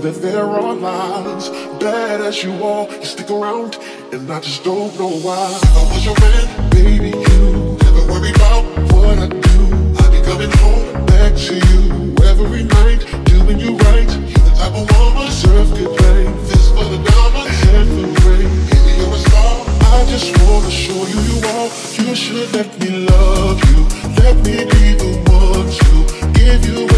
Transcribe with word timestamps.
that 0.00 0.22
there 0.22 0.44
are 0.44 0.74
lines. 0.74 1.48
Bad 1.80 2.20
as 2.20 2.42
you 2.44 2.52
are, 2.62 2.88
you 2.88 3.04
stick 3.04 3.30
around, 3.30 3.76
and 4.12 4.30
I 4.30 4.40
just 4.40 4.62
don't 4.62 4.96
know 4.98 5.10
why. 5.26 5.58
I 5.74 5.82
was 5.92 6.04
your 6.04 6.18
man, 6.20 6.70
baby, 6.70 7.10
you 7.10 7.76
never 7.82 8.02
worry 8.06 8.30
about 8.30 8.64
what 8.92 9.18
I 9.18 9.26
do. 9.26 9.60
I 9.98 10.04
be 10.14 10.20
coming 10.22 10.52
home 10.62 11.04
back 11.06 11.34
to 11.48 11.54
you 11.54 12.14
every 12.30 12.62
night, 12.62 13.00
doing 13.24 13.58
you 13.58 13.76
right. 13.88 14.10
You're 14.30 14.44
the 14.46 14.54
type 14.60 14.74
of 14.76 14.86
woman, 14.98 15.30
serve 15.30 15.70
good 15.74 15.96
play. 15.98 16.24
This 16.46 16.68
for 16.70 16.84
the 16.84 17.00
diamonds, 17.02 17.58
head 17.66 17.86
for 17.88 18.28
rain. 18.28 18.48
Baby, 18.70 18.92
you're 19.02 19.14
a 19.14 19.18
star. 19.18 19.54
I 19.94 20.04
just 20.06 20.30
wanna 20.42 20.70
show 20.70 21.00
you 21.12 21.20
you 21.30 21.38
are. 21.54 21.68
You 22.06 22.14
should 22.14 22.52
let 22.52 22.70
me 22.78 22.90
love 23.10 23.58
you. 23.70 23.80
Let 24.22 24.36
me 24.46 24.64
be 24.64 24.94
the 24.94 25.10
one 25.26 25.66
to 25.66 26.38
give 26.38 26.64
you. 26.66 26.97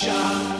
Shine. 0.00 0.59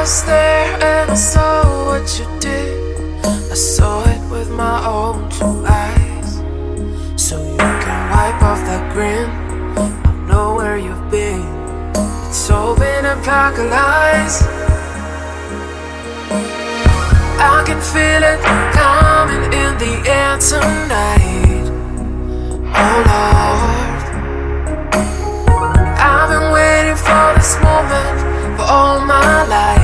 Was 0.00 0.24
there 0.24 0.82
and 0.82 1.10
I 1.10 1.14
saw 1.14 1.62
what 1.88 2.18
you 2.18 2.26
did. 2.40 3.22
I 3.24 3.54
saw 3.54 4.02
it 4.08 4.22
with 4.30 4.50
my 4.50 4.78
own 4.86 5.28
two 5.28 5.56
eyes. 5.66 6.30
So 7.22 7.36
you 7.36 7.58
can 7.84 8.00
wipe 8.10 8.42
off 8.50 8.60
that 8.68 8.84
grin. 8.94 9.28
I 10.10 10.12
know 10.26 10.54
where 10.54 10.78
you've 10.78 11.10
been. 11.10 11.44
It's 12.28 12.48
all 12.48 12.74
been 12.76 13.04
a 13.04 13.16
pack 13.28 13.58
of 13.58 13.66
lies. 13.78 14.36
I 17.52 17.62
can 17.68 17.80
feel 17.92 18.22
it 18.32 18.40
coming 18.80 19.44
in 19.62 19.72
the 19.84 19.94
air 20.18 20.34
tonight. 20.50 21.66
Oh 22.84 22.96
Lord. 23.10 24.00
I've 26.08 26.28
been 26.32 26.48
waiting 26.58 26.96
for 26.96 27.26
this 27.36 27.52
moment 27.60 28.16
for 28.56 28.64
all 28.64 29.00
my 29.04 29.46
life. 29.46 29.79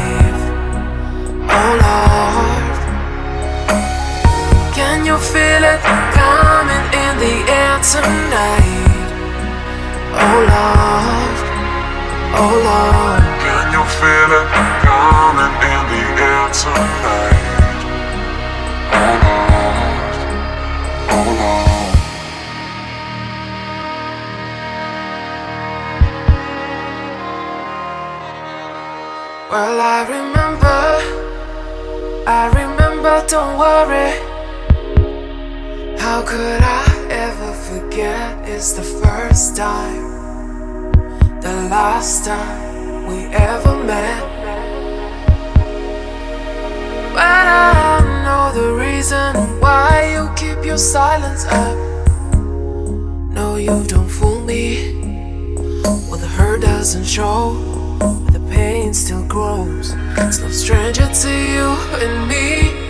Tonight? 7.93 9.11
Oh 10.11 10.39
Lord, 10.55 11.37
oh 12.35 12.53
Lord. 12.67 13.23
Can 13.47 13.67
you 13.75 13.85
feel 13.99 14.31
it 14.41 14.49
coming 14.83 15.55
in 15.71 15.81
the 15.93 16.03
air 16.27 16.47
tonight? 16.51 17.47
Oh 18.91 19.15
Lord, 19.23 20.17
oh 21.15 21.29
Lord. 21.41 21.95
Well, 29.53 29.79
I 29.81 29.99
remember, 30.17 30.83
I 32.27 32.43
remember, 32.61 33.15
don't 33.29 33.55
worry. 33.57 34.11
How 36.01 36.19
could 36.23 36.63
I 36.63 36.96
ever 37.27 37.53
forget? 37.53 38.49
It's 38.49 38.73
the 38.73 38.85
first 38.85 39.57
time, 39.57 40.93
the 41.41 41.55
last 41.69 42.25
time 42.25 43.07
we 43.09 43.25
ever 43.35 43.75
met. 43.83 44.23
But 47.15 47.47
I 47.49 47.99
know 48.25 48.45
the 48.61 48.75
reason 48.75 49.35
why 49.61 50.13
you 50.15 50.31
keep 50.37 50.65
your 50.65 50.79
silence 50.79 51.45
up. 51.47 51.77
No, 53.39 53.57
you 53.57 53.83
don't 53.89 54.09
fool 54.09 54.41
me. 54.43 54.63
Well, 56.09 56.21
the 56.21 56.31
hurt 56.39 56.61
doesn't 56.63 57.07
show, 57.07 57.57
but 57.99 58.35
the 58.35 58.43
pain 58.55 58.95
still 58.95 59.27
grows. 59.27 59.95
It's 60.19 60.39
no 60.39 60.51
stranger 60.51 61.09
to 61.23 61.31
you 61.55 61.67
and 62.03 62.29
me. 62.29 62.86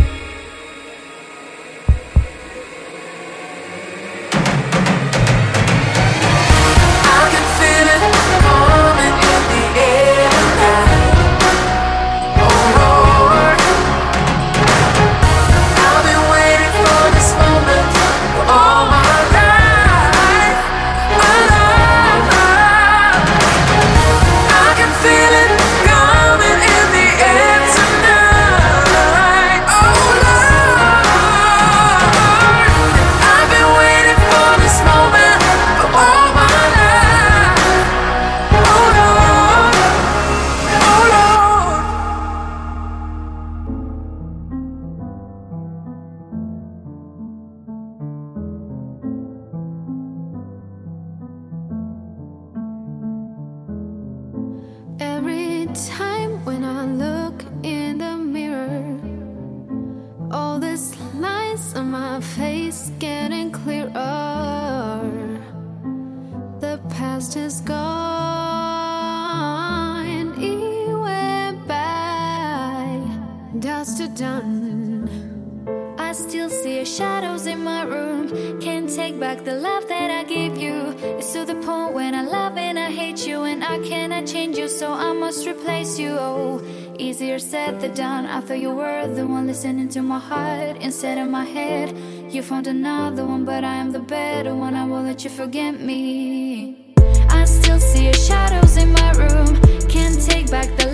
The 81.47 81.55
point 81.55 81.95
when 81.95 82.13
I 82.15 82.23
love 82.23 82.59
and 82.59 82.77
I 82.77 82.91
hate 82.91 83.25
you, 83.25 83.45
and 83.45 83.63
I 83.63 83.79
cannot 83.79 84.27
change 84.27 84.59
you, 84.59 84.69
so 84.69 84.93
I 84.93 85.13
must 85.13 85.47
replace 85.47 85.97
you. 85.97 86.17
Oh, 86.19 86.61
easier 86.99 87.39
said 87.39 87.81
than 87.81 87.95
done. 87.95 88.27
I 88.27 88.41
thought 88.41 88.59
you 88.59 88.73
were 88.73 89.07
the 89.07 89.25
one 89.25 89.47
listening 89.47 89.89
to 89.91 90.03
my 90.03 90.19
heart 90.19 90.77
instead 90.79 91.19
of 91.19 91.29
my 91.29 91.45
head. 91.45 91.97
You 92.33 92.43
found 92.43 92.67
another 92.67 93.25
one, 93.25 93.45
but 93.45 93.63
I 93.63 93.75
am 93.77 93.93
the 93.93 94.01
better 94.01 94.57
one. 94.57 94.75
I 94.75 94.85
won't 94.87 95.07
let 95.07 95.23
you 95.23 95.31
forget 95.31 95.81
me. 95.81 96.95
I 97.31 97.45
still 97.45 97.79
see 97.79 98.05
your 98.05 98.15
shadows 98.15 98.77
in 98.77 98.91
my 98.93 99.13
room. 99.13 99.55
Can't 99.89 100.21
take 100.21 100.51
back 100.51 100.77
the 100.77 100.86